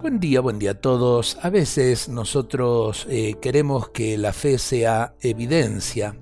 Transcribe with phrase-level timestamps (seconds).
[0.00, 1.38] Buen día, buen día a todos.
[1.42, 6.14] A veces nosotros eh, queremos que la fe sea evidencia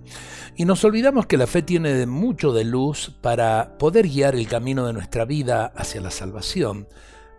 [0.56, 4.86] y nos olvidamos que la fe tiene mucho de luz para poder guiar el camino
[4.86, 6.88] de nuestra vida hacia la salvación,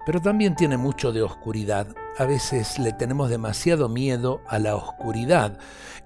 [0.05, 1.87] pero también tiene mucho de oscuridad.
[2.19, 5.57] A veces le tenemos demasiado miedo a la oscuridad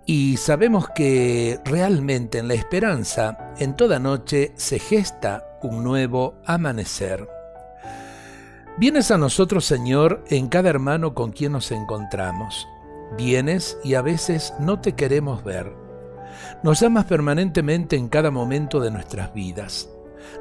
[0.05, 7.40] y sabemos que realmente en la esperanza, en toda noche, se gesta un nuevo amanecer.
[8.77, 12.67] Vienes a nosotros, Señor, en cada hermano con quien nos encontramos.
[13.17, 15.73] Vienes y a veces no te queremos ver.
[16.63, 19.89] Nos llamas permanentemente en cada momento de nuestras vidas.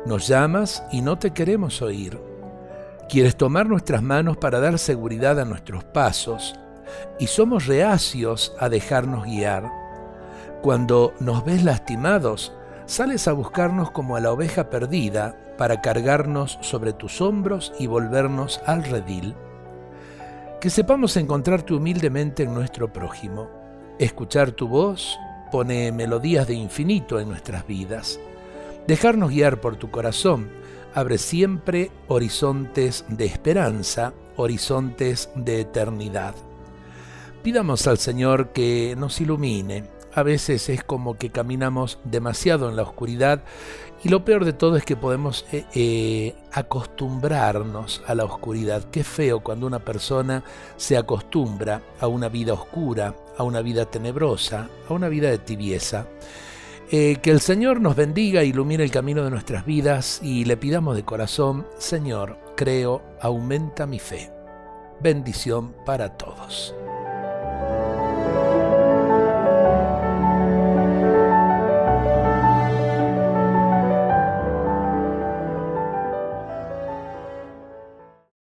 [0.06, 2.20] Nos llamas y no te queremos oír.
[3.08, 6.54] Quieres tomar nuestras manos para dar seguridad a nuestros pasos
[7.18, 9.68] y somos reacios a dejarnos guiar.
[10.62, 12.52] Cuando nos ves lastimados,
[12.90, 18.60] sales a buscarnos como a la oveja perdida para cargarnos sobre tus hombros y volvernos
[18.66, 19.36] al redil.
[20.60, 23.48] Que sepamos encontrarte humildemente en nuestro prójimo.
[24.00, 25.16] Escuchar tu voz
[25.52, 28.18] pone melodías de infinito en nuestras vidas.
[28.88, 30.50] Dejarnos guiar por tu corazón
[30.92, 36.34] abre siempre horizontes de esperanza, horizontes de eternidad.
[37.44, 42.82] Pidamos al Señor que nos ilumine, a veces es como que caminamos demasiado en la
[42.82, 43.42] oscuridad
[44.02, 48.84] y lo peor de todo es que podemos eh, eh, acostumbrarnos a la oscuridad.
[48.90, 50.42] Qué feo cuando una persona
[50.76, 56.06] se acostumbra a una vida oscura, a una vida tenebrosa, a una vida de tibieza.
[56.90, 60.96] Eh, que el Señor nos bendiga, ilumine el camino de nuestras vidas y le pidamos
[60.96, 64.32] de corazón, Señor, creo, aumenta mi fe.
[65.00, 66.74] Bendición para todos.